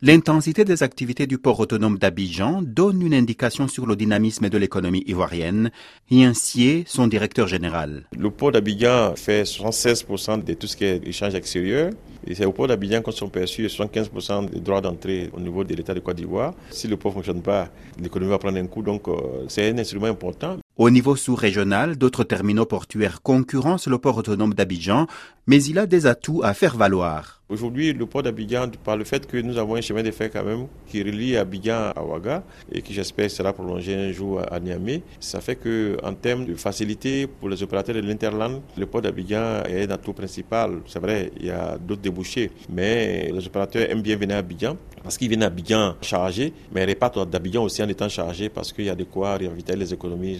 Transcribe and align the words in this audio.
L'intensité 0.00 0.64
des 0.64 0.84
activités 0.84 1.26
du 1.26 1.38
port 1.38 1.58
autonome 1.58 1.98
d'Abidjan 1.98 2.62
donne 2.62 3.02
une 3.02 3.14
indication 3.14 3.66
sur 3.66 3.84
le 3.84 3.96
dynamisme 3.96 4.48
de 4.48 4.56
l'économie 4.56 5.02
ivoirienne. 5.08 5.72
ainsi 6.12 6.84
son 6.86 7.08
directeur 7.08 7.48
général. 7.48 8.04
Le 8.16 8.30
port 8.30 8.52
d'Abidjan 8.52 9.16
fait 9.16 9.42
76% 9.42 10.44
de 10.44 10.54
tout 10.54 10.68
ce 10.68 10.76
qui 10.76 10.84
est 10.84 11.04
échange 11.04 11.34
extérieur. 11.34 11.90
Et 12.24 12.36
c'est 12.36 12.44
au 12.44 12.52
port 12.52 12.68
d'Abidjan 12.68 13.02
qu'on 13.02 13.10
sont 13.10 13.28
perçus 13.28 13.66
75% 13.66 14.50
des 14.50 14.60
droits 14.60 14.80
d'entrée 14.80 15.30
au 15.32 15.40
niveau 15.40 15.64
de 15.64 15.74
l'État 15.74 15.94
de 15.94 16.00
Côte 16.00 16.14
d'Ivoire. 16.14 16.54
Si 16.70 16.86
le 16.86 16.96
port 16.96 17.10
ne 17.10 17.16
fonctionne 17.16 17.42
pas, 17.42 17.68
l'économie 18.00 18.30
va 18.30 18.38
prendre 18.38 18.58
un 18.58 18.66
coup. 18.68 18.82
Donc, 18.82 19.08
euh, 19.08 19.46
c'est 19.48 19.68
un 19.68 19.78
instrument 19.78 20.06
important. 20.06 20.58
Au 20.78 20.90
niveau 20.90 21.16
sous-régional, 21.16 21.98
d'autres 21.98 22.22
terminaux 22.22 22.64
portuaires 22.64 23.20
concurrencent 23.20 23.88
le 23.88 23.98
port 23.98 24.16
autonome 24.16 24.54
d'Abidjan, 24.54 25.08
mais 25.48 25.60
il 25.64 25.76
a 25.76 25.86
des 25.86 26.06
atouts 26.06 26.42
à 26.44 26.54
faire 26.54 26.76
valoir. 26.76 27.42
Aujourd'hui, 27.48 27.94
le 27.94 28.06
port 28.06 28.22
d'Abidjan, 28.22 28.70
par 28.84 28.96
le 28.96 29.02
fait 29.04 29.26
que 29.26 29.38
nous 29.38 29.56
avons 29.56 29.74
un 29.74 29.80
chemin 29.80 30.02
de 30.04 30.10
fer 30.12 30.30
quand 30.30 30.44
même 30.44 30.66
qui 30.86 31.02
relie 31.02 31.36
Abidjan 31.36 31.92
à 31.96 32.04
Ouaga 32.04 32.44
et 32.70 32.82
qui 32.82 32.92
j'espère 32.92 33.28
sera 33.28 33.52
prolongé 33.54 33.94
un 33.94 34.12
jour 34.12 34.40
à 34.48 34.60
Niamey, 34.60 35.02
ça 35.18 35.40
fait 35.40 35.56
que 35.56 35.96
en 36.04 36.12
termes 36.12 36.44
de 36.44 36.54
facilité 36.54 37.26
pour 37.26 37.48
les 37.48 37.60
opérateurs 37.62 37.96
de 37.96 38.00
l'interland, 38.02 38.60
le 38.76 38.86
port 38.86 39.00
d'Abidjan 39.02 39.64
est 39.66 39.84
un 39.88 39.90
atout 39.90 40.12
principal. 40.12 40.80
C'est 40.86 41.00
vrai, 41.00 41.32
il 41.40 41.46
y 41.46 41.50
a 41.50 41.76
d'autres 41.78 42.02
débouchés, 42.02 42.52
mais 42.70 43.32
les 43.32 43.46
opérateurs 43.46 43.90
aiment 43.90 44.02
bien 44.02 44.16
venir 44.16 44.36
à 44.36 44.40
Abidjan 44.40 44.76
parce 45.02 45.16
qu'ils 45.16 45.28
viennent 45.28 45.42
à 45.42 45.46
Abidjan 45.46 45.94
chargés, 46.02 46.52
mais 46.70 46.84
ils 46.84 46.90
repartent 46.90 47.30
d'Abidjan 47.30 47.64
aussi 47.64 47.82
en 47.82 47.88
étant 47.88 48.10
chargés 48.10 48.50
parce 48.50 48.74
qu'il 48.74 48.84
y 48.84 48.90
a 48.90 48.94
de 48.94 49.04
quoi 49.04 49.30
ravitailler 49.38 49.78
les 49.80 49.94
économies 49.94 50.38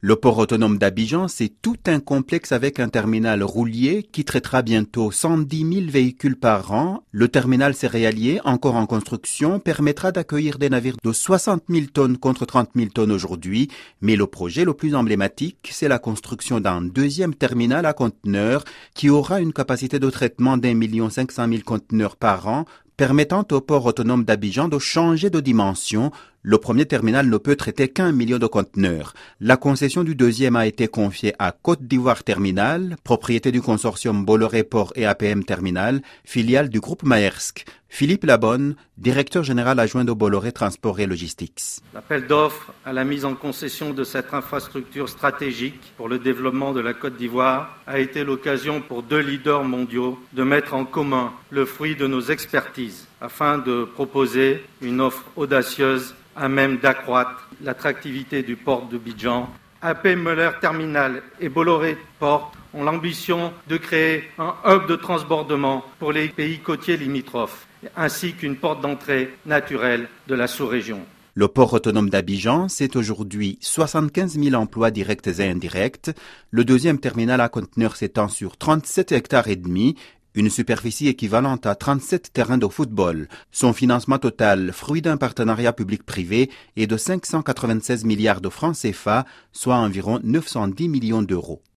Le 0.00 0.16
port 0.16 0.38
autonome 0.38 0.78
d'Abidjan, 0.78 1.28
c'est 1.28 1.52
tout 1.62 1.76
un 1.86 2.00
complexe 2.00 2.52
avec 2.52 2.80
un 2.80 2.88
terminal 2.88 3.42
roulier 3.42 4.02
qui 4.02 4.24
traitera 4.24 4.62
bientôt 4.62 5.10
110 5.10 5.74
000 5.74 5.90
véhicules 5.90 6.36
par 6.36 6.72
an. 6.72 7.04
Le 7.12 7.28
terminal 7.28 7.74
céréalier, 7.74 8.40
encore 8.44 8.76
en 8.76 8.86
construction, 8.86 9.60
permettra 9.60 10.12
d'accueillir 10.12 10.58
des 10.58 10.70
navires 10.70 10.96
de 11.02 11.12
60 11.12 11.64
000 11.68 11.86
tonnes 11.92 12.18
contre 12.18 12.46
30 12.46 12.70
000 12.74 12.88
tonnes 12.90 13.12
aujourd'hui. 13.12 13.68
Mais 14.00 14.16
le 14.16 14.26
projet 14.26 14.64
le 14.64 14.74
plus 14.74 14.94
emblématique, 14.94 15.70
c'est 15.70 15.88
la 15.88 15.98
construction 15.98 16.60
d'un 16.60 16.82
deuxième 16.82 17.34
terminal 17.34 17.86
à 17.86 17.92
conteneurs 17.92 18.64
qui 18.94 19.10
aura 19.10 19.40
une 19.40 19.52
capacité 19.52 19.98
de 19.98 20.10
traitement 20.10 20.56
d'un 20.56 20.74
million 20.74 21.10
cinq 21.10 21.32
cent 21.32 21.46
mille 21.46 21.64
conteneurs 21.64 22.16
par 22.16 22.48
an 22.48 22.64
permettant 22.96 23.46
au 23.50 23.60
port 23.60 23.86
autonome 23.86 24.24
d'Abidjan 24.24 24.68
de 24.68 24.78
changer 24.78 25.30
de 25.30 25.40
dimension. 25.40 26.10
Le 26.42 26.58
premier 26.58 26.86
terminal 26.86 27.28
ne 27.28 27.36
peut 27.36 27.56
traiter 27.56 27.88
qu'un 27.88 28.12
million 28.12 28.38
de 28.38 28.46
conteneurs. 28.46 29.14
La 29.40 29.56
concession 29.56 30.02
du 30.02 30.14
deuxième 30.14 30.56
a 30.56 30.66
été 30.66 30.88
confiée 30.88 31.34
à 31.38 31.52
Côte 31.52 31.82
d'Ivoire 31.82 32.24
Terminal, 32.24 32.96
propriété 33.04 33.52
du 33.52 33.62
consortium 33.62 34.24
Bolloré 34.24 34.64
Port 34.64 34.92
et 34.96 35.06
APM 35.06 35.44
Terminal, 35.44 36.02
filiale 36.24 36.68
du 36.68 36.80
groupe 36.80 37.04
Maersk. 37.04 37.64
Philippe 37.94 38.24
Labonne, 38.24 38.74
directeur 38.96 39.42
général 39.42 39.78
adjoint 39.78 40.06
de 40.06 40.14
Bolloré 40.14 40.50
Transport 40.50 40.98
et 40.98 41.04
Logistics. 41.04 41.82
L'appel 41.92 42.26
d'offres 42.26 42.72
à 42.86 42.92
la 42.94 43.04
mise 43.04 43.26
en 43.26 43.34
concession 43.34 43.90
de 43.92 44.02
cette 44.02 44.32
infrastructure 44.32 45.10
stratégique 45.10 45.92
pour 45.98 46.08
le 46.08 46.18
développement 46.18 46.72
de 46.72 46.80
la 46.80 46.94
Côte 46.94 47.18
d'Ivoire 47.18 47.76
a 47.86 47.98
été 47.98 48.24
l'occasion 48.24 48.80
pour 48.80 49.02
deux 49.02 49.18
leaders 49.18 49.64
mondiaux 49.64 50.18
de 50.32 50.42
mettre 50.42 50.72
en 50.72 50.86
commun 50.86 51.34
le 51.50 51.66
fruit 51.66 51.94
de 51.94 52.06
nos 52.06 52.22
expertises 52.22 53.06
afin 53.20 53.58
de 53.58 53.84
proposer 53.84 54.64
une 54.80 55.02
offre 55.02 55.26
audacieuse 55.36 56.14
à 56.34 56.48
même 56.48 56.78
d'accroître 56.78 57.46
l'attractivité 57.60 58.42
du 58.42 58.56
port 58.56 58.86
de 58.86 58.96
Bidjan. 58.96 59.50
AP 59.82 60.06
Muller 60.16 60.52
Terminal 60.62 61.22
et 61.40 61.50
Bolloré 61.50 61.98
Port 62.18 62.52
ont 62.72 62.84
l'ambition 62.84 63.52
de 63.68 63.76
créer 63.76 64.30
un 64.38 64.54
hub 64.64 64.86
de 64.86 64.96
transbordement 64.96 65.84
pour 65.98 66.12
les 66.12 66.28
pays 66.28 66.58
côtiers 66.60 66.96
limitrophes 66.96 67.66
ainsi 67.96 68.34
qu'une 68.34 68.56
porte 68.56 68.80
d'entrée 68.80 69.34
naturelle 69.46 70.08
de 70.28 70.34
la 70.34 70.46
sous-région. 70.46 71.00
Le 71.34 71.48
port 71.48 71.72
autonome 71.72 72.10
d'Abidjan, 72.10 72.68
c'est 72.68 72.94
aujourd'hui 72.94 73.58
75 73.62 74.38
000 74.38 74.54
emplois 74.54 74.90
directs 74.90 75.26
et 75.26 75.48
indirects. 75.48 76.10
Le 76.50 76.62
deuxième 76.62 76.98
terminal 76.98 77.40
à 77.40 77.48
conteneurs 77.48 77.96
s'étend 77.96 78.28
sur 78.28 78.58
37 78.58 79.12
hectares 79.12 79.48
et 79.48 79.56
demi, 79.56 79.96
une 80.34 80.50
superficie 80.50 81.08
équivalente 81.08 81.64
à 81.64 81.74
37 81.74 82.34
terrains 82.34 82.58
de 82.58 82.68
football. 82.68 83.28
Son 83.50 83.72
financement 83.72 84.18
total, 84.18 84.72
fruit 84.72 85.00
d'un 85.00 85.16
partenariat 85.16 85.72
public-privé, 85.72 86.50
est 86.76 86.86
de 86.86 86.96
596 86.98 88.04
milliards 88.04 88.42
de 88.42 88.50
francs 88.50 88.76
CFA, 88.76 89.24
soit 89.52 89.76
environ 89.76 90.20
910 90.22 90.88
millions 90.90 91.22
d'euros. 91.22 91.62